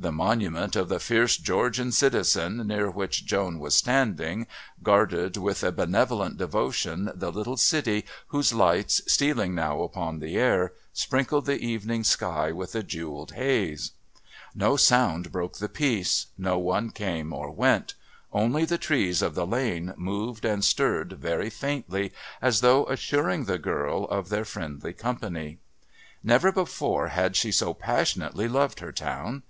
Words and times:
The 0.00 0.10
monument 0.10 0.74
of 0.74 0.88
the 0.88 0.98
fierce 0.98 1.36
Georgian 1.36 1.92
citizen 1.92 2.66
near 2.66 2.90
which 2.90 3.26
Joan 3.26 3.58
was 3.58 3.74
standing 3.74 4.46
guarded 4.82 5.36
with 5.36 5.62
a 5.62 5.70
benevolent 5.70 6.38
devotion 6.38 7.12
the 7.14 7.30
little 7.30 7.58
city 7.58 8.06
whose 8.28 8.54
lights, 8.54 9.02
stealing 9.06 9.54
now 9.54 9.82
upon 9.82 10.18
the 10.18 10.36
air, 10.38 10.72
sprinkled 10.94 11.44
the 11.44 11.58
evening 11.58 12.04
sky 12.04 12.52
with 12.52 12.74
a 12.74 12.82
jewelled 12.82 13.32
haze. 13.32 13.90
No 14.54 14.78
sound 14.78 15.30
broke 15.30 15.58
the 15.58 15.68
peace; 15.68 16.28
no 16.38 16.56
one 16.56 16.88
came 16.88 17.28
nor 17.28 17.50
went; 17.50 17.92
only 18.32 18.64
the 18.64 18.78
trees 18.78 19.20
of 19.20 19.34
the 19.34 19.46
Lane 19.46 19.92
moved 19.98 20.46
and 20.46 20.64
stirred 20.64 21.12
very 21.12 21.50
faintly 21.50 22.14
as 22.40 22.60
though 22.62 22.86
assuring 22.86 23.44
the 23.44 23.58
girl 23.58 24.04
of 24.04 24.30
their 24.30 24.46
friendly 24.46 24.94
company. 24.94 25.58
Never 26.24 26.50
before 26.50 27.08
had 27.08 27.36
she 27.36 27.52
so 27.52 27.74
passionately 27.74 28.48
loved 28.48 28.80
her 28.80 28.90
town. 28.90 29.42